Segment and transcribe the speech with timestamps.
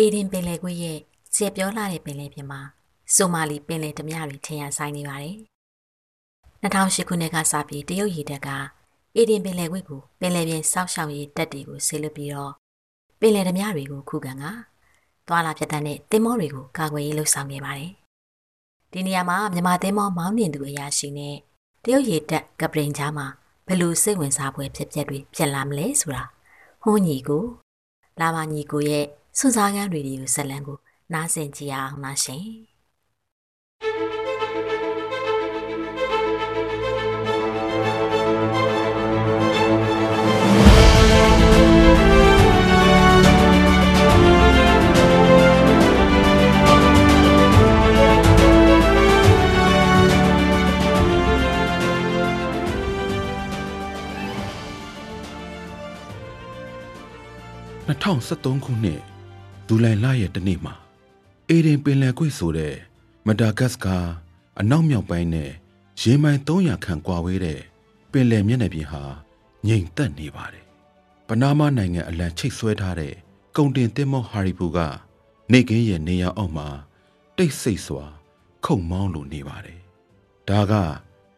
[0.00, 0.98] အေဒင်ပင်လယ်ကွေ့ရဲ့
[1.34, 2.60] ကျက်ပြောလာတဲ့ပင်လယ်ပြင်မှာ
[3.14, 5.36] ဆိုမာလီပင်လယ်ဓမြတွေထင်ရဆိုင်နေပါတယ်။
[6.62, 8.48] 2008ခုနှစ်ကစပြီးတရုတ်ရေတပ်က
[9.16, 12.52] အေဒင်ပင်လယ်ကွေ့ကိုပင်လယ်ပြင်စောက်ရှောက်ရေးတပ်တွေကိုဆေးလွတ်ပြီးတော့
[13.20, 14.44] ပင်လယ်ဓမြတွေကိုခုခံက
[15.28, 17.90] သွာလာပြတ်တဲ့တင်မောတွေကိုကာကွယ်ရေးလှုပ်ဆောင်နေပါတယ်။
[18.92, 21.36] ဒီနေရာမှာမြန်မာတင်မောမောင်းနှင်သူအရာရှိနဲ့
[21.84, 23.26] တရုတ်ရေတပ်ကပရင်ကြားမှာ
[23.66, 26.24] ဘယ်လိုစိတ်ဝင်စားဖွယ်ဖြစ်ပျက်တွေဖြစ်လာမလဲဆိုတာ
[26.82, 27.44] ဟွန်းညီကို
[28.20, 29.06] လာမညီကိုရဲ့
[29.38, 30.78] စွစားကန်းတွေဒီကိုဇလန်းကို
[31.12, 32.46] နားဆင်ကြည့်အောင်ပါရှင်
[57.88, 59.15] 2013ခုနှစ်
[59.66, 60.74] ဇူလိုင်လရဲ့တနေ့မှာ
[61.48, 62.74] အေဒင်ပင်လယ်ကွေ့ဆိုတဲ့
[63.26, 63.98] မဒါဂတ်စကာ
[64.60, 65.50] အနောက်မြောက်ပိုင်းနဲ့
[66.00, 67.60] ရေမိုင်300ခန့်ကွာဝေးတဲ့
[68.12, 69.02] ပင်လယ်မျက်နှာပြင်ဟာ
[69.66, 70.64] ငြိမ်သက်နေပါတယ်။
[71.28, 73.14] ပနားမားနိုင်ငံအလံချိတ်ဆွဲထားတဲ့
[73.56, 74.78] ကုန်တင်သင်္ဘောဟာရီပူက
[75.52, 76.68] နေကင်းရဲ့နေရာအောက်မှာ
[77.36, 78.04] တိတ်ဆိတ်စွာ
[78.64, 79.80] ခုန်မောင်းလိုနေပါတယ်။
[80.48, 80.72] ဒါက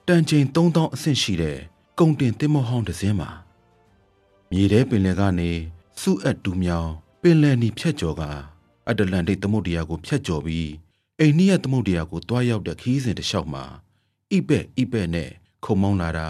[0.08, 1.58] တန်ချိန်3000အဆင့်ရှိတဲ့
[1.98, 3.30] ကုန်တင်သင်္ဘောဟောင်းတစ်စင်းပါ။
[4.50, 5.50] မြေထဲပင်လယ်ကနေ
[6.00, 6.90] စုအပ်တူးမြောင်
[7.22, 8.22] ပင်လယ်နီဖြတ်ကျော်က
[8.88, 10.70] အတ္တလန်တိတ်သမုဒ္ဒရာကိုဖြတ်ကျော်ပြီး
[11.20, 13.64] အိန္ဒိယသမုဒ္ဒရာကိုတွားရောက်တဲ့ခီးစဉ်တစ်လျှောက်မှာ
[14.32, 15.30] ဣပက်ဣပက်နဲ့
[15.64, 16.28] ခုံမောင်းလာတာ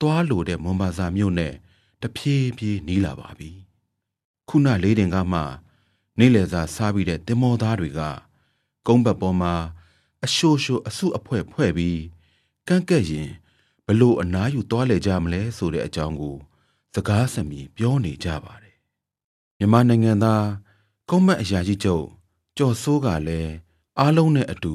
[0.00, 1.54] တွားလိုတဲ့မွန်ဘာဇာမြို့နဲ့
[2.02, 3.50] တဖြည်းဖြည်းနီးလာပါပြီ
[4.48, 5.40] ခုနလေးတင်ကမှ
[6.18, 8.00] နေလေစာစားပြီးတဲ့တင်မောသားတွေက
[8.86, 9.54] ကုန်းဘက်ပေါ်မှာ
[10.24, 12.00] အရှိုးရှိုးအစုအဖွဲ့ဖွဲ့ပြီး
[12.68, 13.30] ကန့်ကက်ရင်
[13.86, 16.36] ဘလို့အနားယူသွားလေကြမလဲဆိုတဲ့အကြောင်းကို
[16.94, 18.59] စကားစမြည်ပြောနေကြပါတယ်
[19.60, 20.46] မြန်မာနိုင်ငံသား
[21.08, 22.06] ကုန်းမက်အရာကြီးချုပ်
[22.56, 23.52] ကျော်စိုးကလည်း
[23.98, 24.74] အားလုံးနဲ့အတူ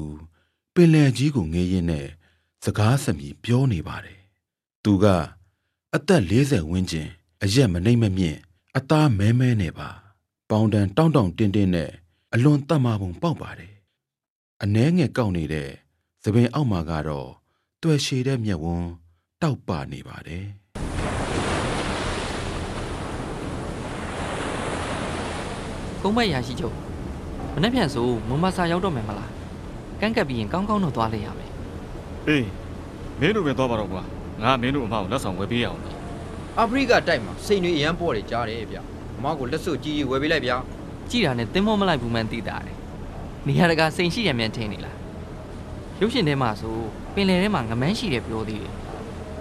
[0.74, 2.06] ပင်လယ်ကြီးကိုငေးရင်းနဲ့
[2.64, 4.20] စကားစမြည်ပြောနေပါတယ်
[4.84, 5.04] သူက
[5.94, 7.08] အသက်40ဝန်းကျင်
[7.42, 8.38] အရက်မနှိမ့်မမြင့်
[8.76, 9.88] အသားမဲမဲနဲ့ပါ
[10.50, 11.90] ပေါင်တန်တောင့်တောင့်တင်းတင်းနဲ့
[12.32, 13.74] အလွန်တတ်မှပုံပေါက်ပါတယ်
[14.62, 15.70] အနှဲငယ်ကောက်နေတဲ့
[16.22, 17.28] သပင်အောက်မှာကတော့
[17.82, 18.88] တွေ့ရှည်တဲ့မျက်ဝန်း
[19.42, 20.44] တောက်ပနေပါတယ်
[26.06, 26.74] ကုန်းမက်ရာရှိချုပ်
[27.54, 29.30] မနေ့ပြန်ဆိုမမဆာရောက်တော့မယ်မလား
[30.00, 31.50] ကန့်ကပ်ပြီးရင်ကောင်းကောင်းတော့သွားလေရမယ်
[32.28, 32.46] အေး
[33.20, 34.02] မင်းတို့ပဲသွားပါတော့ကွာ
[34.42, 35.90] ငါမင်းတို့အမကိုလက်ဆောင်ဝယ်ပေးရအောင်လေ
[36.58, 38.78] အာဖရိကတိုက်မှာစိန်တွေအရန်ပေါ်တယ်ကြားတယ်ဗျ
[39.16, 40.56] အမကိုလက်စွပ်ကြီးကြီးဝယ်ပေးလိုက်ဗျာ
[41.10, 42.76] ကြည်တာနဲ့တင်းမောမလိုက်ဘူးမှန်းသိတာတယ်
[43.46, 44.96] နေရာတကာစိန်ရှိရမြန်ထင်းနေလား
[46.00, 46.76] ရုပ်ရှင်ထဲမှာဆို
[47.14, 48.72] ပင်လယ်ထဲမှာငမန်းရှိတယ်ပြောသေးတယ်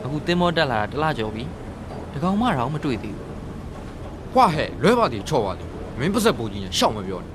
[0.03, 1.43] အခုတင်းမောတက်လာတာတစ်လကျော်ပြီ
[2.13, 3.29] တကောင်မှတော့မတွေ့သေးဘူး
[4.33, 7.31] ဟွာဟဲ့လွဲပါသေးချော့ပါသေး မင်းပစက်ပူကြီးညာရှောက်မပြောနဲ့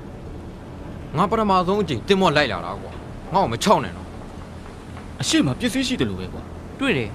[1.17, 2.93] ငါပထမဆုံးအချိန်တင်မော့လိုက်လာတာကွာ
[3.35, 4.07] ငါ့ကိုမချောက်နဲ့တော့
[5.21, 6.43] အရှိမပစ္စည်းရှိတယ်လို့ပဲကွာ
[6.81, 7.09] တွေ့တယ်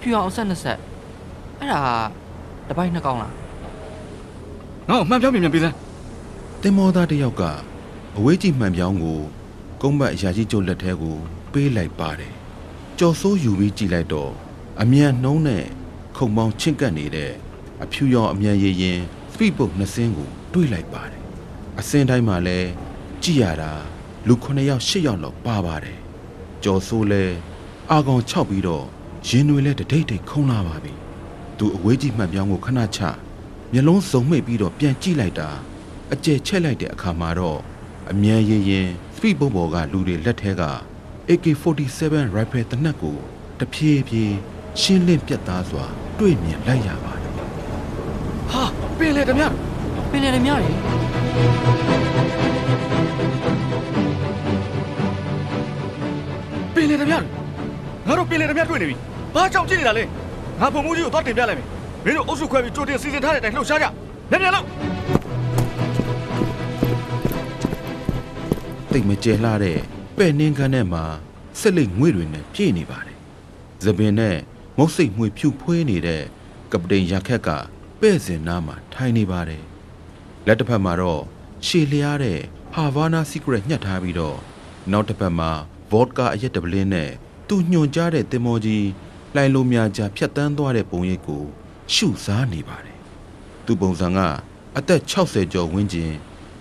[0.00, 0.78] ဖြူအောင်အဆက်နှစ်ဆက်
[1.58, 1.80] အဲ့ဒါ
[2.68, 3.32] တစ်ပိုင်းနှစ်ကောင်လား
[4.88, 5.74] ငါ့ကိုမှန်ပြောင်းမြန်မြန်ပေးစမ်း
[6.62, 7.42] တင်မောသားတစ်ယောက်က
[8.16, 9.20] အဝေးကြီးမှန်ပြောင်းကို
[9.82, 11.16] ကုန်းဘတ်အရာကြီးကျုပ်လက်ထဲကို
[11.52, 12.32] ပေးလိုက်ပါတယ်
[12.98, 14.32] ကြော်စိုးယူပြီးကြည့်လိုက်တော့
[14.82, 15.64] အမြန်နှုံးနဲ့
[16.16, 17.32] ခုံပေါင်းချင့်ကပ်နေတဲ့
[17.82, 18.98] အဖြူရောင်အမြန်ရည်ရင်
[19.32, 21.20] စပိပုတ်နှစ်စင်းကို တွေးလိုက်ပါတယ်
[21.80, 22.58] အစင်းတိုင်းမှာလဲ
[23.22, 23.72] ကြည့်ရတာ
[24.28, 25.98] လူ9ယောက်10ယောက်လောက်ပါပါတယ်
[26.64, 27.24] ကြော်စိုးလဲ
[27.90, 28.84] အာကောင်6ပြီးတော့
[29.28, 30.94] ရင်တွေလဲတဒိတ်ဒိတ်ခုံလာပါပြီ
[31.58, 33.00] သူအဝေးကြီးမှန်ပြောင်းကိုခဏချ
[33.72, 35.48] မျက်လုံးစုံမှိတ်ပြီးတော့ပြန်ကြည့်လိုက်တာ
[36.12, 37.60] အကျယ်ချက်လိုက်တဲ့အခါမှာတော့
[38.10, 40.62] အမြန်ရင်ရင်စပိပုတ်ဘော်ကလူတွေလက်ထဲက
[41.28, 42.02] AK47
[42.36, 43.16] rifle တနက်ကို
[43.58, 44.34] တဖြည်းဖြည်း
[44.80, 45.84] ရှင်းလင်းပြတ်သားစွာ
[46.18, 47.32] တွေ့မြင်လိုက်ရပါတယ်
[48.50, 48.62] ဟာ
[48.98, 49.73] ပင်လေတမပ
[50.16, 50.72] င်လယ်တွေများတယ်
[56.74, 57.18] ပင်လေတမငါ
[58.18, 58.96] တို့ပင်လေတမတွေ့နေပြီ
[59.34, 60.04] ဘာကြောင့်ကြည့်နေတာလဲ
[60.60, 61.66] ငါဖုံမှုကြီးကိုသွားတင်ပြလိုက်မယ်
[62.04, 63.86] မင်းတို့အုပ်စုခွဲပြီးကြိုတင်စီစဉ်ထားတဲ့အတိုင်းလှုပ်ရှားကြ
[64.30, 64.66] မြန်မြန်လို့
[68.92, 69.78] တိတ်မကျဲလှတဲ့
[70.16, 71.04] ပဲ့နှင်းခန်းထဲမှာ
[71.60, 73.18] ဆက်လက်ငွေတွေနဲ့ပြည့်နေပါတယ်။
[73.84, 74.36] သပင်နဲ့
[74.78, 76.22] မုတ်စိတ်မှွေဖြူဖွေးနေတဲ့
[76.72, 77.48] ကပတိန်ရခက်က
[78.00, 79.64] ပဲ့စင်နားမှာထိုင်နေပါတယ်။
[80.46, 81.22] လက်တစ်ဖက်မှာတော့
[81.66, 82.40] ရှည်လျားတဲ့
[82.72, 84.38] ဟာဗာနာစီကရက်ညှက်ထားပြီးတော့
[84.90, 85.50] နောက်တစ်ဖက်မှာ
[85.90, 87.10] ဗော့ဒကာအရက်တပလင်းနဲ့
[87.48, 88.86] သူညွန်ကြားတဲ့တင်မောကြီး
[89.34, 91.42] လှိုင်လိုများကြားဖြတ်တန်းသွားတဲ့ပုံရိပ်ကို
[91.94, 92.98] ရှုစားနေပါတယ်။
[93.64, 94.18] သူပုံစံက
[94.76, 96.12] အသက်60ကျော်ဝန်းကျင်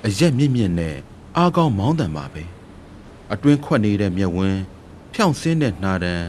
[0.06, 0.96] အရက်မြင့်မြင့်နဲ့
[1.38, 2.44] အားကောင်းမောင်းတန်ပါပဲ
[3.34, 4.62] အတွင်းခွက်နေတဲ့မျက်ဝန်း
[5.14, 6.28] ဖြောင့်ဆင်းတဲ့နှာတန်း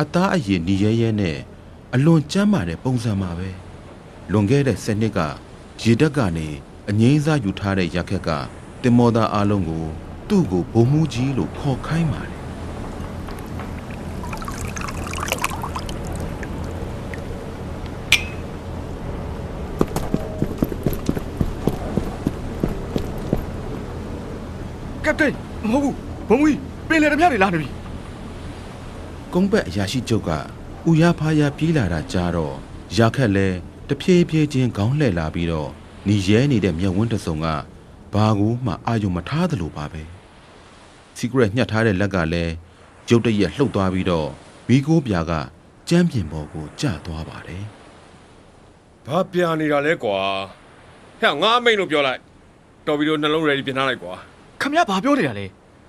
[0.00, 1.36] အသားအရည်ညီရဲရဲနဲ့
[1.94, 3.48] အလွန်ကျမ်းမာတဲ့ပုံစံပါပဲ
[4.30, 5.20] လွန်ခဲ့တဲ့၁၀နှစ်က
[5.82, 6.48] ရေတက်ကနေ
[6.90, 8.30] အငိမ့်စားယူထားတဲ့ရက်ခက်က
[8.82, 9.84] တင်မောသားအားလုံးကို
[10.28, 12.34] သူ့ကိုဘုံမှုကြီးလို့ခေါ်ခိုင်းပါတယ်
[25.04, 25.34] ကပတိန်
[25.70, 25.96] မဟုတ်ဘူး
[26.28, 26.58] ဘုံကြီး
[26.88, 27.68] ပင်လေဓမြတွေလာနေပြီ
[29.32, 30.30] ကုန်းဘက်အရာရှိချုပ်က
[30.88, 32.54] ဥရဖားရပြေးလာတာကြားတော့
[32.98, 33.48] ရာခက်လဲ
[33.88, 35.70] တဖြည်းဖြည်းချင်းခေါင်းလှည့်လာပြီးတော့
[36.08, 37.46] ညီရဲနေတဲ့မျက်ဝန်းတစ်စုံက
[38.14, 40.02] ဘာကူမှအာယုံမထားသလိုပါပဲ
[41.16, 42.52] စီကရက်ညှက်ထားတဲ့လက်ကလည်း
[43.08, 44.28] ရုတ်တရက်လှုပ်သွားပြီးတော့
[44.68, 45.32] မီးကိုပြာက
[45.88, 47.64] ကြမ်းပြင်ပေါ်ကိုကျသွားပါတယ်
[49.06, 50.18] ဘာပြနေတာလဲကွာ
[51.20, 52.20] ဟဲ့ငါအမိန်လို့ပြောလိုက်
[52.86, 54.12] တော်ပြီးတော့နှလုံး ready ပြင်ထားလိုက်ကွာ
[54.60, 55.46] ခမရဘာပြောနေတာလဲ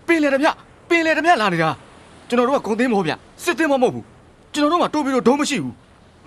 [0.07, 0.47] ပင်လေဓမြ
[0.89, 1.69] ပင်လေဓမြလာနေတာ
[2.29, 3.13] ကျွန်တော်တို့ကဂုံသိမ်းမဟုတ်ဗျ
[3.43, 4.05] စစ်သိမ်းမမဟုတ်ဘူး
[4.53, 5.73] ကျွန်တော်တို့ကတိုးပြီးတော့ဒုံးမရှိဘူး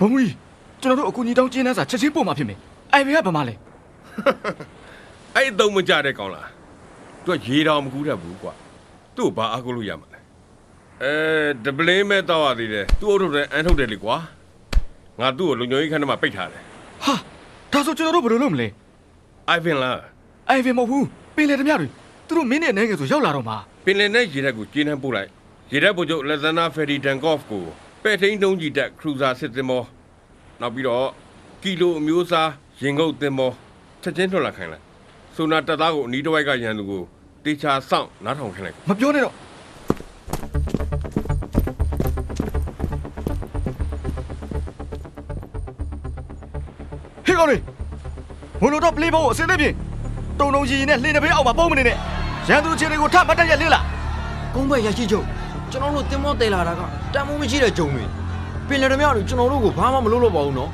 [0.00, 0.34] ဘုံကြီး
[0.80, 2.58] ကျွန်တော်တို့အကူကြီးတောင်းကျင်းနှန်းစာချက်ချင်းပို့မှာဖြစ်မယ်
[2.92, 3.54] အိုင်ဘေကဘာမှလဲ
[5.34, 6.48] အဲ့အသုံးမကြတဲ့ကောင်လား
[7.24, 8.52] သူကရေတော်မကူးတတ်ဘူးကွာ
[9.16, 10.20] သူ့ကိုဘာအကုလို့ရမှာလဲ
[11.02, 11.12] အဲ
[11.64, 14.16] ဒပလင်းမဲ့တော့ရသေးတယ်သူ့အုပ်ထုတ်တဲ့အန်းထုတ်တယ်လေကွာ
[15.20, 16.62] ငါသူ့ကိုလုံခြုံရေးခန်းထဲမှာပိတ်ထားတယ်
[17.04, 17.14] ဟာ
[17.72, 18.68] ဒါဆိုကျွန်တော်တို့ဘယ်လိုလုပ်မလဲ
[19.48, 20.00] အိုင်ဗင်လား
[20.48, 21.06] အိုင်ဘေမဟုတ်ဘူး
[21.36, 21.88] ပင်လေဓမြတွေ
[22.26, 25.28] သူတို့မင်းနဲ့အနေငယ်ဆိုရောက်လာတော့မှာပင်လယ်နဲ့ရေတပ်ကိုကျင်းနှံပို့လိုက်
[25.72, 27.64] ရေတပ်ဗိုလ်ချုပ်လက်ဇန်နာဖယ်ဒီတန်ကော့ဖ်ကို
[28.02, 29.82] ပဲ့ထိန်တုံးကြီးတက်ခရူဇာစစ်သင်္ဘော
[30.60, 31.06] နောက်ပြီးတော့
[31.62, 32.50] ကီလိုအမျိုးအစား
[32.82, 33.52] ရင်ငုတ်သင်္ဘော
[34.02, 34.84] ချက်ချင်းထွက်လာခိုင်းလိုက်
[35.36, 37.02] ဆိုနာတပ်သားကိုအနီးတစ်ဝိုက်ကရန်သူကို
[37.44, 39.34] တေချာစောင့်နားထောင်ခိုင်းလိုက်မပြောနဲ့တော့
[47.26, 47.62] ဟေးကောင်လေး
[48.62, 49.74] မလို့တော့ပလေးဘောကိုအစင်းသိပြင်
[50.40, 51.96] တုံတုံကြီးနဲ့လှင်းတစ်ပေးအောက်မှာပုံမနေနဲ့
[52.48, 53.80] ရန်သူချင်းတွေကိုထမတ်တက်ရက်လင်းလာ
[54.54, 55.26] ကုန်းဘက်ရရှိချုပ်
[55.70, 56.80] ကျွန်တော်တို့တင်မောတယ်လာတာက
[57.14, 58.04] တန်မိုးမရှိတဲ့ဂျုံတွေ
[58.68, 60.70] ပင်လယ်ဓမြတွေကျွန်တော်တို့ကိုဘာမှမလုပ်လို့ပါဘူးနော်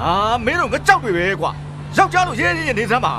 [0.00, 0.10] ဟာ
[0.44, 1.50] မင်းတို့ငကြောက်တွေပဲကွာ
[1.96, 3.12] ယောက်ျားလို့ရဲရဲရဲနေစမ်းပါ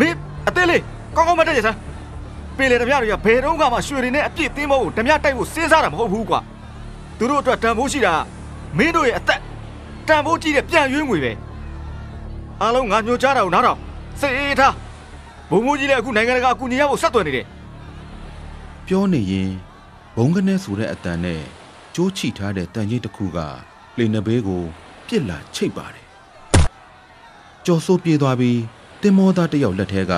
[0.00, 0.16] မင်း
[0.48, 0.82] အသေးလေး
[1.16, 1.78] ကောင်းကောင်းမတ်တက်ရစမ်း
[2.56, 6.40] ပင်လေဓမြတွေကဘယ်တော့မှရွှေတွေနဲ့အပြည့်သင်းဘောကိုဓမြတိုက်ဖို့စဉ်းစားတာမဟုတ်ဘူးကွာ
[7.18, 8.14] သူတို့အတွက်တန်ဖိုးရှိတာ
[8.78, 9.40] မင်းတို့ရဲ့အသက်
[10.08, 11.32] တန်ဖိုးကြီးတဲ့ပြန်ရွေးငွေပဲ
[12.60, 13.78] အားလုံးငါညွှန်ကြားတာကိုနားတော့
[14.20, 14.74] စိတ်အေးထား
[15.50, 17.46] ဘုံမိုးကြီးလည်းအခုနိုင်ငံတကာအကူအညီရဖို့ဆက်သွယ်နေတယ်
[18.86, 19.50] ပြောနေရင်
[20.16, 21.40] ဘုံကနေဆိုတဲ့အတန်နဲ့
[21.94, 23.38] ကြိုးချိထားတဲ့တန်ကြီးတစ်ခုက
[23.98, 24.62] လေနဘေးကို
[25.06, 26.05] ပြစ်လာချိတ်ပါတယ်
[27.66, 28.60] ကြော်ဆိုးပြေးသွားပြီး
[29.02, 30.12] တင်မောသားတစ်ယောက်လက်ထဲက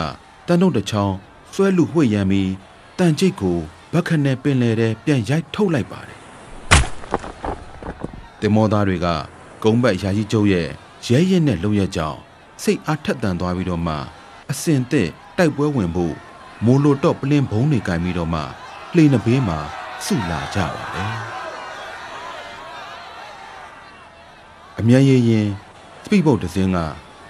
[0.46, 1.16] တန်တုတ်တစ်ချောင်း
[1.52, 2.50] ဆွဲလူဝှေ့ရမ်းပြီး
[2.98, 3.58] တန်ကျိတ်ကို
[3.92, 6.18] ဘက်ခနဲ့ပင်လေတဲ့ပြန်ရိုက်ထုတ်လိုက်ပါတယ်
[8.40, 9.06] တင်မောသားတွေက
[9.62, 10.68] ကုန်းဘက်ယာကြီးကျုပ်ရဲ့
[11.06, 12.16] ရဲရဲနဲ့လုံရက်ကြောင်
[12.62, 13.94] စိတ်အားထက်သန်သွားပြီးတော့မှ
[14.50, 15.08] အစင်သက်
[15.38, 16.14] တိုက်ပွဲဝင်ဖို့
[16.64, 18.40] မိုးလိုတော့ပလင်းဘုံတွေကင်ပြီးတော့မှ
[18.94, 19.58] လှေနှဘေးမှာ
[20.04, 21.12] စုလာကြပါတယ်
[24.78, 25.48] အမြန်ရရင်
[26.02, 26.78] စပိတ်ဘုတ်တစ်စင်းက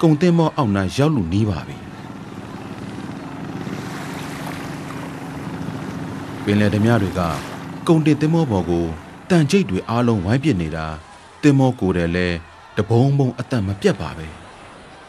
[0.03, 1.77] ကုံတင်မောအောက်နားရောက်လူနီးပါပြီ
[6.45, 7.21] ပင်လယ်ဓမြတွေက
[7.89, 8.87] ကုံတင်တင်မောဘော်ကို
[9.31, 10.87] တန်ကျိတ်တွေအားလုံးဝိုင်းပစ်နေတာ
[11.43, 12.29] တင်မောကိုယ်တယ်လဲ
[12.77, 14.27] တဘုံဘုံအသက်မပြတ်ပါပဲ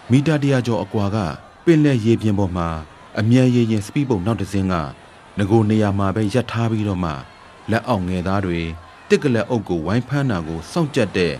[0.09, 1.17] မီတာတရာကျော်အကွာက
[1.65, 2.67] ပင်လယ်ရေပြင်ပေါ်မှာ
[3.19, 4.73] အမြန်ရရင်စပိတ်ဘုတ်နောက်တစ်စင်းက
[5.37, 7.11] ငကိုနေရာမှာပဲရပ်ထားပြီးတော့မှ
[7.71, 8.59] လက်အောက်ငယ်သားတွေ
[9.09, 11.33] တစ်ကလက်အုပ်ကိုဝိုင်းဖမ်းတာကိုစောင့်ကြက်တဲ့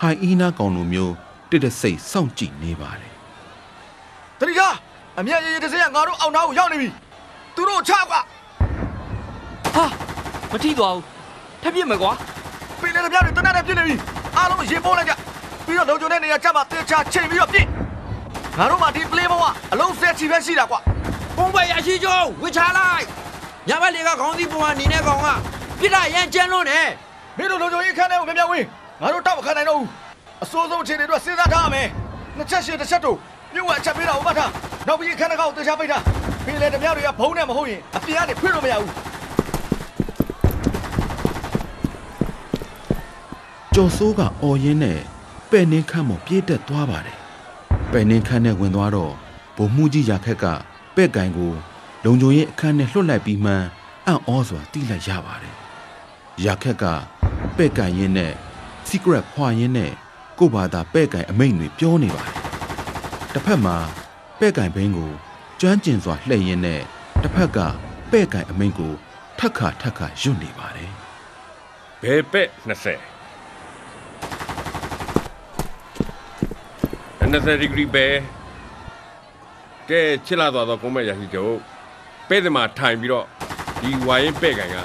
[0.00, 1.14] ဟိုင်အီနာကောင်လိုမျိုး
[1.50, 3.12] တစ်တဆိတ်စောင့်ကြည့်နေပါတယ်
[4.40, 4.60] တတိယ
[5.18, 6.88] အမြတ်ရည်ရည်တစ်စင်းကငါတို့အောင်နာကိုရောက်နေပြီ
[7.54, 8.20] သူတို့ချကွာ
[9.74, 9.84] ဟာ
[10.52, 11.04] မထိသွားဘူး
[11.62, 12.12] ထပ်ပြစ်မယ်ကွာ
[12.80, 13.94] ပင်လေဓမြတွေတနက်နဲ့ပြစ်နေပြီ
[14.36, 15.14] အားလုံးရေပိုးလိုက်ကြ
[15.66, 17.66] ပြီးတော့လုံခြုံတဲ့နေရာချက်မှာတေချာချိန်ပြီးတော့ပြစ်
[18.58, 20.80] ငါတို့မှဒီပလေးဘောကအလုံးစက်ချီပဲရှိတာကွာ
[21.38, 23.04] ကုန်းဘက်ရရှိချုပ်ဝစ်ချလိုက်
[23.68, 25.26] ညဘက်လေကခေါင်းစည်းပုံကနေနေကောင်က
[25.80, 26.86] ပြစ်တာရမ်းကျန်းလို့နဲ့
[27.36, 28.64] မင်းတို့လုံခြုံရေးခန်းထဲကိုမြန်မြန်ဝင်
[29.00, 29.88] ငါတို့တောက်မခံနိုင်တော့ဘူး
[30.42, 31.88] အစိုးဆုံးအခြေအနေတွေစဉ်းစားထားရမယ်
[32.36, 33.16] နှစ်ချက်ရှည်တစ်ချက်တို့
[33.54, 34.50] မြုပ်ဝအချက်ပေးတာဥပထား
[34.86, 36.02] နောက်ပြီးခန်းတစ်ခေါက်တေချာပိတ်ထား
[36.46, 38.92] ပင်လေဓမြတွေကဘုံနဲ့မဟုတ်ရင်အပြင်ကနေဖွင့်လို့မရဘူး
[43.74, 44.98] ကျော်စိုးကအော်ရင်းနဲ့
[45.50, 47.18] ပဲ့နှင်းခန့်မော်ပြေးတက်သွားပါတယ်။
[47.92, 49.12] ပဲ့နှင်းခန့်နဲ့ဝင်သွားတော့
[49.56, 50.44] ဗိုလ်မှူးကြီးရာခက်က
[50.96, 51.52] ပဲ့ကင်ကို
[52.04, 53.52] လုံခြုံရေးအခန်းနဲ့လွှတ်လိုက်ပြီးမှ
[54.06, 55.54] အံ့ဩစွာတီးလိုက်ရပါတယ်။
[56.44, 56.84] ရာခက်က
[57.56, 58.32] ပဲ့ကင်ရင်းနဲ့
[58.88, 59.92] secret ဖွာရင်းနဲ့
[60.38, 62.34] ကို့ဘာသာပဲ့ကင်အမိန့်တွေပြောနေပါတယ်။
[63.32, 63.76] တစ်ဖက်မှာ
[64.40, 65.12] ပဲ့ကင်ဘင်းကို
[65.60, 66.80] ကျွမ်းကျင်စွာလှည့်ရင်းနဲ့
[67.22, 67.58] တစ်ဖက်က
[68.12, 68.92] ပဲ့ကင်အမိန့်ကို
[69.38, 70.90] ထက်ခါထက်ခါယွတ်နေပါတယ်။
[72.02, 73.16] ဘယ်ပက်20
[77.32, 78.06] 20 degree ပဲ
[79.90, 81.48] ကဲချစ်လာသွားတော့ကုန်းမဲ့ရရှိကြုံ
[82.28, 83.26] ပဲ့တယ်မှာထိုင်ပြီးတော့
[83.80, 84.76] ဒီဝိုင်းပဲ့ကန်က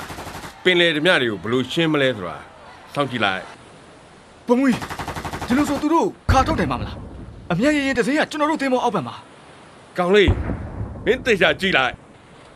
[0.64, 2.38] ပင်လေဓမြတွေကိုဘယ်လို့ရှင်းမလဲဆိုတာ
[2.94, 3.44] စောင့်ကြည့်လိုက်
[4.48, 5.01] ဘုံကြီး
[5.52, 6.98] ဒီလိုဆိုသူတို့ခါထုတ်တယ်မှာမလား
[7.52, 9.16] အမြတ်ရည်ရည်တစ်စင်းကကျွန်တော်တို့သင်းမောအောက်ဘက်မှာ
[9.98, 10.32] ကောင်းလေး
[11.06, 11.94] မင်းတေချာကြည့်လိုက်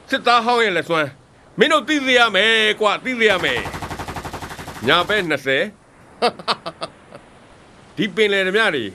[0.09, 1.09] စစ်သားဟောင်းရဲ့လက်စွမ်း
[1.59, 3.59] မင်းတို့သိစေရမယ်ကွာသိစေရမယ်
[4.87, 5.17] ညာပဲ
[6.11, 8.85] 20ဒီပင်လေဓမြတွေ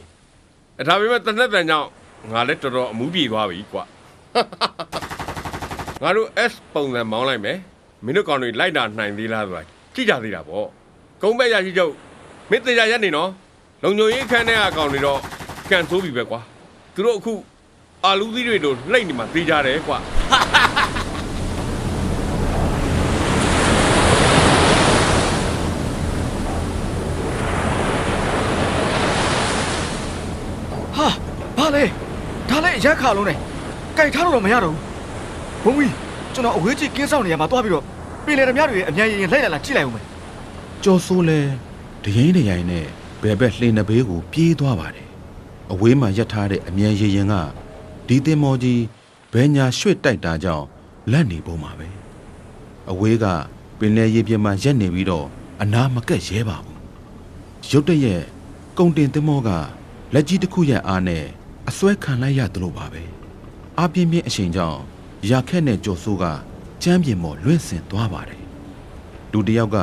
[0.80, 1.88] အဒါပေမဲ့တနက်တန်ကြောင့်
[2.32, 3.84] ငါလည်းတော်တော်အမှုပြေသွားပြီကွာ
[6.02, 7.58] ငါတို့ S ပုံစံမောင်းလိုက်မယ်
[8.04, 9.62] မင်းတို့ကောင်တွေလိုက်တာနိုင်သေးလားဆိုတာ
[9.94, 10.66] ကြည့်ကြသေးတာပေါ့
[11.22, 11.92] ကုန်းဘက်ရရှိချုပ်
[12.50, 13.30] မင်းတေချာရက်နေနော်
[13.82, 15.18] လုံညိုရေးခန်းထဲအကောင်တွေတော့
[15.70, 16.40] ကန်ဆိုးပြီပဲကွာ
[16.94, 17.34] သူတို့အခု
[18.04, 19.98] အာလူသီးတွေလိုလှိမ့်နေမှသေးကြတယ်ကွာ
[30.96, 31.06] ဟာ
[31.56, 31.84] ဘာလဲ
[32.48, 33.36] ဒါလည်းအရက်ခါလုံးနဲ့
[33.96, 34.74] ကြိုက်ထားလို့တော့မရတော့
[35.64, 35.92] ဘူးဘုံကြီး
[36.34, 37.84] ကျွန်တော်အဝေးကြီးကင်းဆောင်နေရမှာတွားပြီးတော့
[38.24, 40.04] ပင်လေဓမြတွေရဲ့အမြန်ရင်ရင်လိုက်လာလာကြည့်လိုက်ဦးမယ်
[40.84, 41.38] ကြော်ဆိုးလဲ
[42.04, 42.86] ဒရင်ဒရိုင်နဲ့
[43.22, 45.08] ဘယ်ဘက်လှေနှဘေးကို ပြေးသွားပါတယ်
[45.72, 47.34] အဝေးမှာရပ်ထားတဲ့အမြန်ရရင်က
[48.06, 48.82] ဒီတင်မော်ကြီး
[49.32, 50.66] ဘယ်ညာရွှေ့တိုက်တာကြောင့်
[51.10, 51.88] လက်နေပုံမှာပဲ
[52.90, 53.26] အဝေးက
[53.78, 55.26] ပင်လယ်ရေပြင်မှာရက်နေပြီးတော့
[55.62, 56.78] အနာမကက်ရဲပါဘူး
[57.70, 58.22] ရုတ်တရက်
[58.78, 59.50] ကုံတင်တင်မောက
[60.14, 61.24] လက်ကြီးတစ်ခုရဲ့အားနဲ့
[61.68, 63.02] အစွဲခံလိုက်ရသလိုပါပဲ
[63.78, 64.80] အပြင်းပြင်းအချိန်ကြောင့်
[65.30, 66.24] ရာခက်နဲ့ကြော်ဆိုးက
[66.82, 68.42] ကျမ်းပြင်ပေါ်လွင့်စင်သွားပါတယ်
[69.32, 69.76] လူတစ်ယောက်က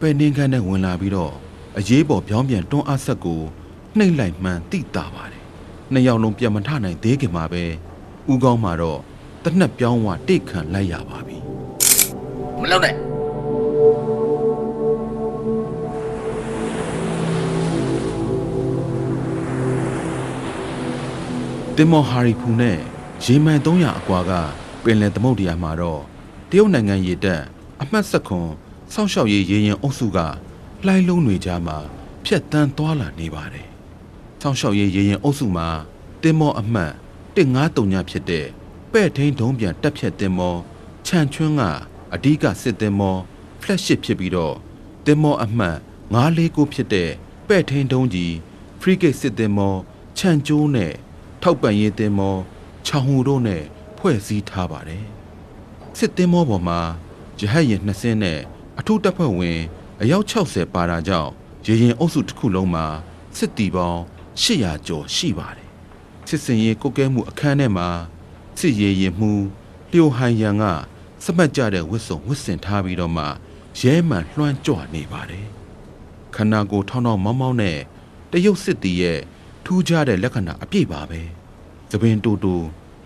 [0.00, 1.34] ပဲ့နှင်းခန်းနဲ့ဝင်လာပြီးတော့
[1.78, 3.40] အရေးပေါ်ပြောင်းပြန်တွန်းအားဆက်ကို
[3.98, 5.42] နှိမ့်လိုက်မှန်တိတာပါတယ်။
[5.92, 7.64] နှစ်ယောက်လုံးပြန်မထနိုင်သေးခင်မှာပဲ
[8.32, 9.00] ဥကောင်းမှာတော့
[9.44, 11.36] တနက်ပြောင်းဝတိတ်ခံလိုက်ရပါပြီ
[12.60, 12.94] မလုပ်နဲ့။
[21.76, 22.78] တင်မော်ဟာရီဖူနဲ့
[23.24, 24.32] ရေမန်300အကွာက
[24.82, 26.02] ပင်လယ်သမုဒ္ဒရာမှာတော့
[26.50, 27.42] တရုတ်နိုင်ငံရေတပ်
[27.82, 28.48] အမှတ်ဆက်ခွန်
[28.92, 30.18] စောင့်ရှောက်ရေးရေရင်အုပ်စုက
[30.86, 31.78] လှိုင်းလုံးတွေကြားမှာ
[32.24, 33.68] ဖြတ်တန်းသွားလာနေပါတယ်။
[34.40, 35.68] စောင့်ရှောက်ရေးရေရင်အုပ်စုမှာ
[36.22, 36.92] တင်မော်အမှတ်
[37.36, 38.46] 153ညဖြစ်တဲ့
[38.92, 40.58] ပဲ့ထိန်တုံးပြန်တက်ဖြတ်တင်မော်
[41.06, 41.62] ခြံချွန်းက
[42.14, 43.20] အဓိကစစ်တင်မော်
[43.62, 44.54] ဖလက်ရှစ်ဖြစ်ပြီးတော့
[45.06, 45.76] တင်မော်အမှတ်
[46.14, 47.10] 949ဖြစ်တဲ့
[47.48, 48.34] ပဲ့ထိန်တုံးကြီး
[48.80, 49.78] ဖရီဂိတ်စစ်တင်မော်
[50.18, 50.92] ခြံကျိုးနဲ့
[51.42, 52.40] ထောက်ပံ့ရေးတင်မော်
[52.86, 53.62] ချောင်ဟူတို့နဲ့
[53.98, 55.04] ဖွဲ့စည်းထားပါတယ်
[55.98, 56.80] စစ်တင်မော်ပေါ်မှာ
[57.40, 58.40] ရဟတ်ရင်နှစ်စင်းနဲ့
[58.78, 59.60] အထူးတပ်ဖွဲ့ဝင်
[60.02, 61.30] အယောက်60ပါတာကြောင့်
[61.66, 62.86] ရေရင်အုပ်စုတစ်ခုလုံးမှာ
[63.36, 64.00] စစ်တီပေါင်း
[64.42, 65.68] 800ကျော်ရှိပါတယ်
[66.28, 67.88] စစ်စင်ရေးကုတ်ကဲမှုအခန်းထဲမှာ
[68.58, 69.32] စစ်ရေးရင်မှု
[69.92, 70.64] လျိုဟန်ရန်က
[71.24, 73.24] စမှတ်ကြတဲ့ဝစ်စုံဝစ်စင်ထားပြီးတော့မှ
[73.80, 75.46] ရဲမှန်လွှမ်းကြွနေပါတယ်
[76.34, 77.78] ခန္ဓာကိုယ်ထောင်းထောင်းမောင်းမောင်းနဲ့
[78.30, 79.20] တရုတ်စစ်တီရဲ့
[79.64, 81.20] ထူးခြားတဲ့လက္ခဏာအပြည့်ပါပဲ
[81.90, 82.54] သပင်တူတူ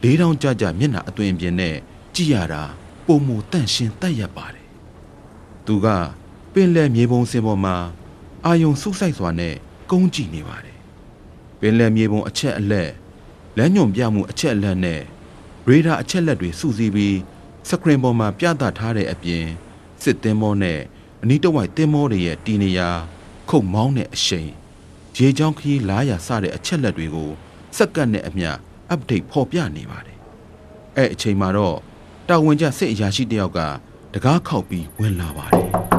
[0.02, 1.76] လေးတောင်ကြကြမျက်နှာအသွင်ပြင်နဲ့
[2.14, 2.62] ကြည့်ရတာ
[3.06, 4.66] ပုံမူတန့်ရှင်းတက်ရက်ပါတယ်
[5.66, 6.27] သူကပ
[6.60, 7.76] င်လယ်မြေပုံစင်ပေါ်မှာ
[8.44, 9.54] အာယုံဆုဆိုင်စွာနဲ့
[9.90, 10.78] ကုန်းကြည့်နေပါတယ်
[11.60, 12.90] ပင်လယ်မြေပုံအချက်အလက်
[13.56, 15.00] လမ်းညွန်ပြမှုအချက်အလက်နဲ့
[15.68, 17.16] ရေဒါအချက်လက်တွေစုစည်းပြီး
[17.68, 19.46] စကရင်ပေါ်မှာပြသထားတဲ့အပြင်
[20.02, 20.80] စစ်သင်္ဘောနဲ့
[21.22, 22.88] အနီးတစ်ဝိုက်သင်္ဘောတွေရဲ့တီနေရာ
[23.48, 24.50] ခုတ်မောင်းတဲ့အရှိန်
[25.16, 27.30] ရေချောင်းခရီးလားရစတဲ့အချက်လက်တွေကို
[27.76, 28.50] စက္ကန့်နဲ့အမျှ
[28.94, 30.18] update ဖော်ပြနေပါတယ်
[30.96, 31.76] အဲ့အချိန်မှာတော့
[32.28, 33.58] တာဝန်ကျစစ်အရာရှိတယောက်က
[34.14, 35.97] တကားခောက်ပြီးဝင်လာပါတယ်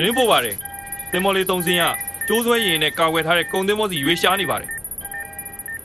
[0.00, 0.56] သတင်းပို့ပါတယ်
[1.12, 1.84] တင်မော်လေးသုံးစင်းက
[2.28, 4.70] ကျိုးဆွဲရင်နဲ့ကာဝယ်ထားတဲ့ကုံတင်မောစီရွေးရှားနေပါတယ်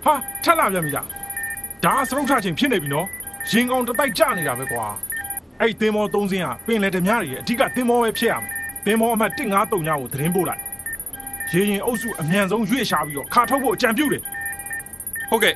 [0.04, 1.08] ဟာထက်လာပြန်ပြီလား
[1.84, 3.08] ဒါအစရုပ်ထချင်းဖြစ်နေပြီနော်
[3.52, 4.86] ရင်ကောင်တစ်တိုက်ကြနေတာပဲကွာ
[5.60, 8.50] အဲ့ဒီသင်္ဘောသုံးစင်းကပင်လယ်ဓမြတွေရဲ့အဓိကသင်္ဘောပဲဖြစ်ရမယ်
[8.86, 10.62] သင်္ဘောအမှတ်153ညကိုသတင်းပို့လိုက်
[11.52, 14.22] ရေရင်အုပ်စုအမြန်ဆုံးရွေ့ရှာပြီးတော့ခါထုတ်ဖို့အကြံပြုတယ်
[15.30, 15.54] ဟုတ်ကဲ့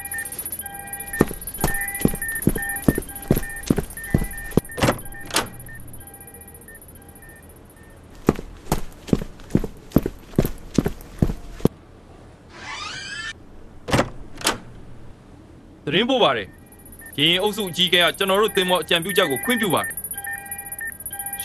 [15.89, 16.48] သတင်းပို့ပါတယ်။
[17.19, 19.93] ရင်အုပ်စုအကြီးကဲကကျွန်တော်တို့တင်မောအကြံပြုချက်ကိုခွင့်ပြုပါတယ်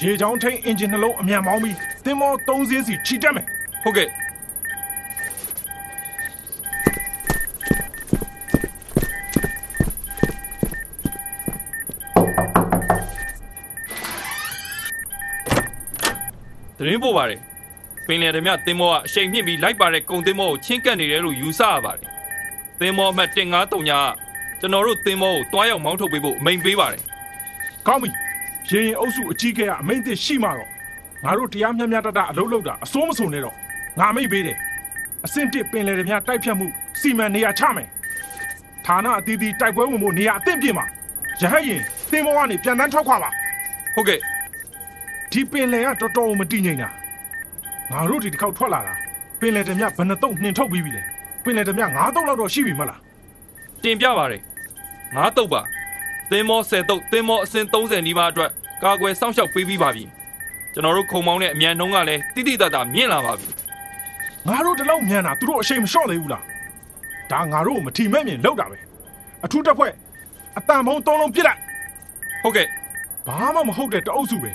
[0.00, 3.46] ရေချောင်းထိန်အင်ဂျင်နှလုံးအမြန်မောင်းပြီးသင်္ဘောသုံးစင်းစီခြိတက်မယ်။
[3.82, 4.08] ဟုတ်ကဲ့
[16.78, 17.40] သတင်းပို့ပါတယ်
[18.06, 22.08] ပင်လယ်ဓမြတင်မောကအရှိန်မြင့်ပြီးလိုက်ပါတဲ့ကုံတင်မောကိုချင်းကပ်နေတယ်လို့ယူဆရပါတယ်
[22.80, 24.24] တင်မောအမှတ်153ညက
[24.61, 27.02] ကျွန်တော်တို့တင်မောကိုတွားရောက်မောင်းထုတ်ပေးဖို့အမိန်ပေးပါတယ်
[27.87, 28.11] ကောင်းပြီ
[28.70, 30.68] ရေရင်အုပ်စုအကြီးကဲကအမိန့်သစ်ရှိမှတော့
[31.25, 33.54] ငါတို့တရားမျှမျှတတအလုပ်လုပ်တာအစိုးမစုံနဲ့တော့
[33.99, 34.58] ငါမိတ်ပေးတယ်
[35.25, 36.66] အဆင့်တစ်ပင်လယ်ဓမြတိုက်ဖြတ်မှု
[37.00, 37.88] စီမံနေရာချမယ်
[38.87, 40.84] ဌာနအသီးသီးတိုက်ပွဲဝင်မှုနေရာအသင့်ပြင်ပါ
[41.40, 41.80] ရဟတ်ရင်
[42.11, 43.30] သင်္ဘောကနေပြန်တန်းထောက်ခွာပါ
[43.94, 44.18] ဟုတ်ကဲ့
[45.32, 46.88] ဒီပင်လယ်ကတော်တော်မတည်ငြိမ်တာ
[47.90, 48.94] ငါတို့ဒီတစ်ခေါက်ထွက်လာတာ
[49.40, 51.02] ပင်လယ်ဓမြဘယ်နှတုံးနှင်ထုတ်ပြီးပြီလဲ
[51.44, 53.00] ပင်လယ်ဓမြငါးတုံးလောက်တော့ရှိပြီမလား
[53.84, 54.42] တင်ပြပါတယ်
[55.14, 55.62] ငါတုတ်ပါ
[56.30, 58.50] သင်းမော10တုတ်သင်းမောအစင်30နီးပါးအတွက်
[58.82, 60.04] ကာကွယ်စောင့်ရှောက်ပေးပြီးပါပြီ
[60.72, 63.48] ကျွန်တော်တို့ခုံမောင်းတဲ့အမြန်နှုံးကလည်းတိတိတတ်တာမြင့်လာပါပြီ
[64.48, 66.44] ငါတို့ဒီလောက်မြန်တာသူတို့အရှိန်မလျှော့သေးဘူးလား
[67.30, 68.78] ဒါငါတို့ကိုမထီမဲ့မြင်လောက်တာပဲ
[69.44, 69.92] အထူးတက်ဖွဲ့
[70.56, 71.60] အတန်ဖုံးသုံးလုံးပြစ်လိုက်
[72.42, 72.66] ဟုတ်ကဲ့
[73.26, 74.50] ဘာမှမဟုတ်တဲ့တအုပ်စုပဲ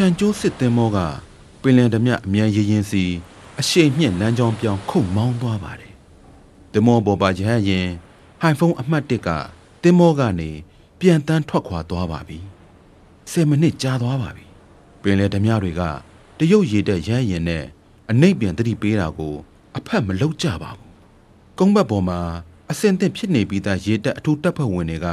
[0.00, 0.98] ခြံကျိုးစစ်သင်းမောက
[1.62, 3.04] ပင်လယ်ဓမြအမြန်ရရင်စီ
[3.60, 5.92] အရှိန်မြင့်လမ်းကြောင်းပြောင်းခုတ်မောင်းသွားပါတယ်။
[6.72, 7.88] သင်းမောပေါ်ပါရဟတ်ရင်
[8.40, 9.28] ဟိုင်ဖုန်းအမှတ်1က
[9.82, 10.50] သင်းမောကနေ
[11.00, 12.38] ပြန်တန်းထွက်ခွာသွားပါပြီ။
[13.32, 14.46] 10မိနစ်ကြာသွားပါပြီ။
[15.02, 15.82] ပင်လယ်ဓမြတွေက
[16.38, 17.64] တရုတ်ရေတက်ရဟတ်ရင်နဲ့
[18.10, 19.34] အနှိပ်ပြန်တတိပေးတာကို
[19.76, 20.90] အဖက်မလုပ်ကြပါဘူး။
[21.58, 22.20] ကုန်းဘက်ပေါ်မှာ
[22.70, 25.06] အစင်သင့်ဖြစ်နေပြီးသားရေတက်အထူးတပ်ဖွဲ့ဝင်တွေက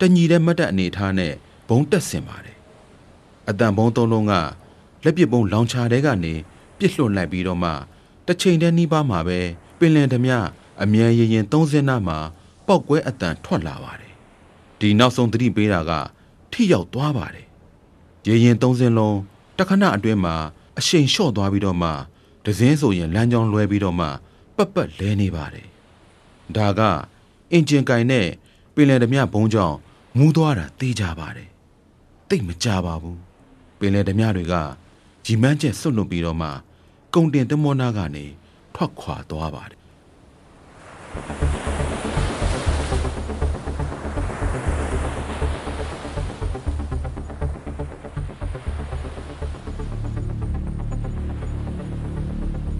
[0.00, 1.32] တညီတဲ့မတ်တပ်အနေထားနဲ့
[1.68, 2.56] ဘုံတက်ဆင်ပါတယ်
[3.48, 4.32] အတန်ဘုံသုံးလုံးက
[5.04, 6.34] လက်ပစ်ဘုံလောင်ချာတဲကနေ
[6.78, 7.70] ပြစ်လွှတ်လိုက်ပြီးတော့မှ
[8.26, 9.38] တစ်ချိန်တည်းနီးပါးမှာပဲ
[9.78, 10.32] ပင်လယ်ဓမြ
[10.82, 12.18] အမြန်ရင်ရင်သုံးစင်းနာမှာ
[12.66, 14.12] ပောက်ကွဲအတန်ထွက်လာပါတယ်
[14.80, 15.92] ဒီနောက်ဆုံးသတိပေးတာက
[16.52, 17.46] ထိရောက်သွားပါတယ်
[18.26, 19.18] ရင်ရင်သုံးစင်းလုံး
[19.56, 20.34] တစ်ခဏအတွင်းမှာ
[20.78, 21.90] အရှိန်လျှော့သွားပြီးတော့မှ
[22.44, 24.06] ဒဇင်းဆိုရင်လမ်းကြောင်းလွဲပြီးတော့မှ
[24.56, 25.68] ပက်ပက်လဲနေပါတယ်
[26.56, 26.80] ဒါက
[27.52, 28.26] အင်ဂျင်ကင်နဲ့
[28.74, 29.76] ပင်လယ်ဓမြဘုံကြောင့်
[30.16, 31.48] မူးသွားတာသိကြပါတယ်
[32.28, 33.18] တိတ်မကြပါဘူး
[33.82, 34.54] ပင်လယ်ဓမြတွေက
[35.24, 36.48] ဂျီမန်းကျက်ဆွတ်လွတ်ပြီးတော့မှ
[37.14, 38.24] ကုံတင်တမောနာကနေ
[38.74, 39.80] ထွက်ခွာသွားပါတယ်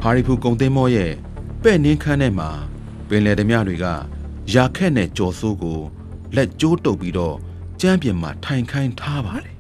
[0.03, 1.13] ဟာရီဖူကုံတင်မောရဲ့
[1.63, 2.51] ပဲ့နင်းခန်းထဲမှာ
[3.09, 3.87] ပင်လယ်ဓမြတွေက
[4.55, 5.81] ရာခက်နဲ့ကြော်ဆိုးကို
[6.37, 7.37] လက်ကျိုးတုပ်ပြီးတော့
[7.81, 9.52] ကျမ်းပြင်မှာထိုင်ခိုင်းထားပါတယ်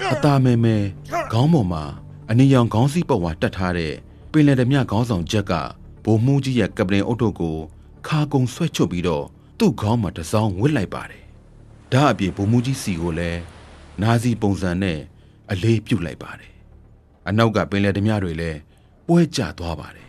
[0.00, 0.76] အตาမဲမဲ
[1.32, 1.84] ခေါင်းပေါ်မှာ
[2.30, 3.94] အနီရောင်ခေါင်းစည်းပတ်ဝါတက်ထားတဲ့
[4.32, 5.52] ပင်လယ်ဓမြခေါင်းဆောင်ချက်က
[6.04, 7.56] ဗိုလ်မှူးကြီးရဲ့ကပလင်အုပ်တို့ကို
[8.06, 9.24] ခါကုံဆွဲချွတ်ပြီးတော့
[9.58, 11.22] သူ့ခေါင်းမှာတစ်စောင်းဝစ်လိုက်ပါတယ်။
[11.92, 13.40] ဒါအပြင်ဗိုလ်မှူးကြီးစီကိုလည်း
[14.02, 14.98] နာစီပုံစံနဲ့
[15.50, 16.52] အလေးပြုတ်လိုက်ပါတယ်။
[17.28, 18.58] အနောက်ကပင်လယ်ဓမြတွေလည်း
[19.06, 20.06] ပွဲကျသွားပါတယ်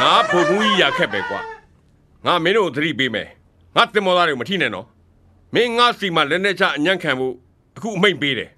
[0.00, 1.40] ငါဖို့ဘူးကြီးရခက်ပဲကွာ
[2.26, 3.28] ငါမင်းတို့ကိုသတိပေးမယ်
[3.76, 4.86] ငါတင်မောသားတွေကိုမထိနဲ့နော်
[5.54, 7.34] မင်းငါစီမှာလက်နဲ့ချအညံ့ခံဖို့
[7.76, 8.50] အခုအမိတ်ပေးတယ်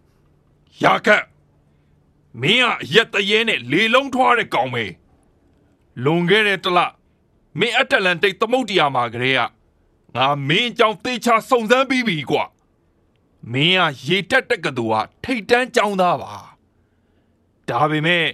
[0.82, 1.24] ရာခတ်
[2.40, 4.84] မင်းကအရက်တရဲနဲ့လေလုံးထွားတဲ့ကောင်ပဲ
[6.04, 6.78] လွန်ခဲ့တဲ့တစ်လ
[7.58, 9.40] မင်းအတ္တလန်တိတ်သမုတ်တရားမှာကလေးက
[10.16, 12.44] ငါမင်းအကြောင်းသေချာစုံစမ်းပြီးပြီကွာ
[13.52, 16.32] မင်းကရေတက်တက်ကတူကထိတ်တန်းကြောင်းသားပါ
[17.68, 18.26] ဒါပေမဲ့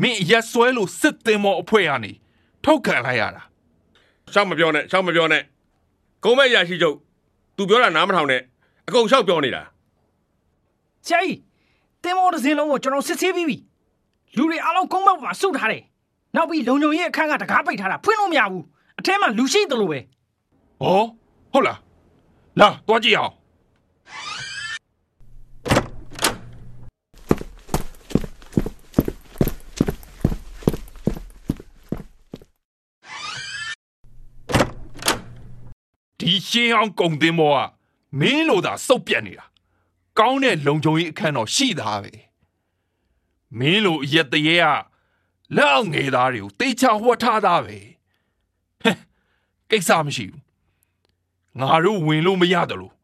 [0.00, 2.12] မင်းအရက်ဆွဲလို့စစ်သင်မောအဖွဲရနေ
[2.64, 3.42] ထုတ်ခံလိုက်ရတာ
[4.32, 5.42] ရှောက်မပြောနဲ့ရှောက်မပြောနဲ့
[6.24, 6.96] ကုန်းမဲ့ရရှိချုပ်
[7.60, 8.40] तू ပြောတာနားမထောင်နဲ့
[8.88, 9.62] အကုန်ရှောက်ပြောနေတာ
[11.06, 11.38] ဆရာကြီး
[12.02, 13.56] တင်မောတစ်စင်းလုံးကိုကျွန်တော်စစ်ဆေးပြီးပြီ
[14.36, 15.82] လူတွေအားလုံးကုန်းပေါက်မှာစုထားတယ်
[16.36, 18.64] နောက်ပြီးလုံုံရဲ့အခန်းကတကားပိတ်ထားတာဖွင့်လို့မရဘူး
[18.98, 19.98] အထဲမှာလူရှိတယ်လို့ပဲ
[20.80, 21.02] ဟော
[21.52, 21.78] ဟုတ်လား
[22.60, 23.32] လာတွားကြည့်အောင်
[36.20, 37.58] ဒီရှင်းအောင်ကုံတင်မောက
[38.20, 39.44] မင်းလိုသာစုပ်ပြက်နေတာ
[40.18, 42.12] ကောင်းတဲ့လုံခြုံရေးအခန်းတော့ရှိသားပဲ
[43.58, 44.66] မင်းလိုအရက်တရေက
[45.56, 47.76] လက်အောင်ငယ်သားတွေကိုတေချာဝတ်ထားသားပဲ
[48.82, 48.96] ဟဲ့
[49.70, 50.40] ကိစ္စမရှိဘူး
[51.60, 52.94] ငါတို့ဝင်လို့မရတယ်လို့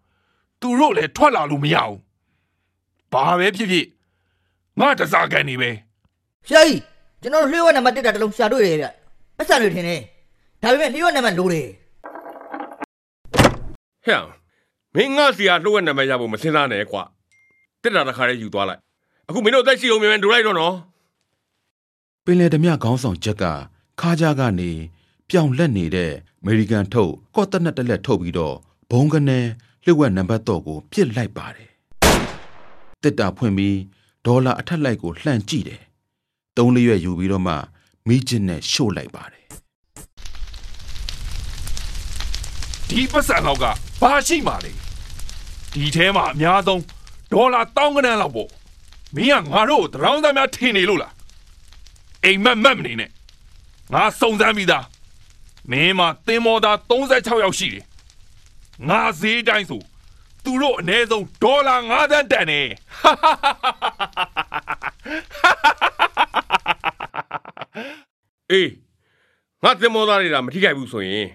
[0.61, 1.99] သူတို့လည်းထွက်လာလို့မရဘူး
[3.13, 3.87] ဘာပဲဖြစ်ဖြစ်
[4.81, 5.71] ငါတစားကန်နေပဲ
[6.47, 6.81] ဆရာကြီး
[7.23, 8.87] ကျွန်တော်တို့လျှို့ဝှက်နံပါတ်1တာတစ်လုံးရှာတွေ့တယ်ဗျ
[9.37, 10.01] ပတ်စံတွေထင်တယ်
[10.63, 11.69] ဒါပေမဲ့လျှို့ဝှက်နံပါတ်လိုတယ်
[14.07, 14.23] ဟဲ့
[14.95, 17.03] မင်းငါစီကလှုပ်ဝက်နံပါတ်ရဖို့မစင်စားနဲ့ကွာ
[17.83, 18.81] တက်တာတစ်ခါလေးယူသွားလိုက်
[19.29, 20.75] အခုမင်းတို့အသက်ရှိအောင်မြန်မြန်ဒူလိုက်တော့နော်
[22.25, 23.45] ပင်လယ်ဓမြခေါင်းဆောင်ချက်က
[24.01, 24.71] ခါးကြားကနေ
[25.31, 28.57] ပြောင်လက်နေတဲ့အမေရိကန်ထုတ်ကော့တက်နက်တစ်လက်ထုတ်ပြီးတော့
[28.91, 29.39] ဘုံကနေ
[29.85, 31.71] လျှို့ဝှက်နံပါတ်တော့ကိုပြစ်လိုက်ပါတယ်
[33.03, 33.77] တစ်တာဖွင့်ပြီး
[34.27, 35.83] ဒေါ်လာအထက်လိုက်ကိုလှန်ကြည့်တယ်
[36.57, 37.55] သုံးလေးရွက်ယူပြီးတော့မှ
[38.09, 39.46] မီးကျင်းနဲ့ရှို့လိုက်ပါတယ်
[42.91, 43.65] ဒီပတ်စံတော့က
[44.01, 44.73] ဘာရှိမှလဲ
[45.73, 46.83] ဒီထဲမှာအများဆုံး
[47.33, 48.51] ဒေါ်လာတောင်းကနန်းလောက်ပေါ့
[49.15, 51.13] မင်းကငါတို့ကိုတရောင်းသားများထင်နေလို့လား
[52.25, 53.11] အိမ်မက်မက်မနေနဲ့
[53.93, 54.85] ငါစုံစမ်းပြီးသား
[55.71, 57.85] မင်းမသင်္ဘောသား36ယောက်ရှိတယ်
[58.89, 59.83] ငါဈေးတိုင်းဆို
[60.45, 62.61] သူတို့အနည်းဆုံးဒေါ်လာ9သန်းတန်နေ
[68.51, 68.71] အေး
[69.63, 71.29] ငါတင်မောသားတွေကမထိခိုက်ဘူးဆိုရင်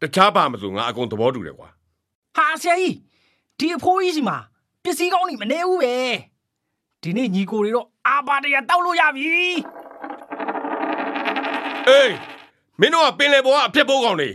[0.00, 1.68] တခြားပါမဆိုငါအကုန်သဘောတူတယ်ကွာ
[2.36, 2.94] ဟာဆရာကြီး
[3.58, 4.38] ဒီအဖိုးကြီးစီမှာ
[4.82, 5.94] ပစ္စည်းကောင်းနေမနေဘူးပဲ
[7.02, 9.24] ဒီနေ့ညီကိုတွေတော့အာပါတရတောက်လို့ရပြီ
[11.88, 12.12] အေး
[12.80, 14.30] မင်းတို့ကပင်လေဘောကအဖြစ်ပိုးကောင်နေ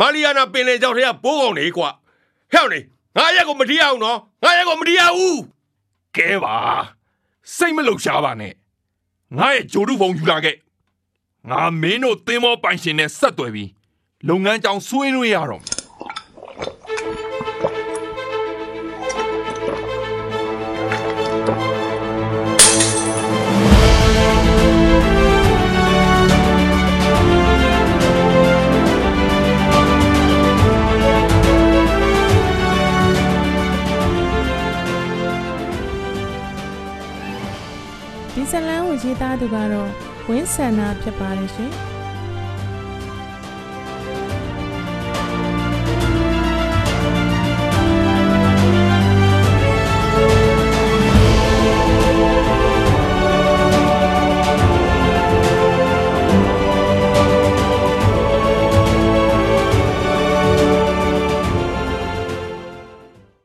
[0.00, 1.88] မာလီယာနာပင်လေကြောက်တဲ့ကဘိုးကောင်နေကွာ
[2.52, 2.80] ဟဲ့နေ
[3.16, 5.40] ငါရက်ကိုမထီးအောင်နော်ငါရက်ကိုမထီးရဘူး
[6.16, 6.56] ကဲပါ
[7.56, 8.52] စိတ်မလုံရှားပါနဲ့
[9.36, 10.56] ငါရဲ့ဂျိုဒုဖုံယူလာခဲ့
[11.50, 13.70] ငါမင်းတို့သင်းမောပိုင်ရှင်နဲ့ဆက်သွယ်ပြီး
[14.28, 15.74] လုပ်ငန်းကြောင်ဆွေးနွေးရတော့မယ်
[38.34, 39.90] ဒီဇလန်ကိုရေးသားသူကတော့
[40.28, 41.72] ဝင်းဆန္နာဖြစ်ပါတယ်ရှင်။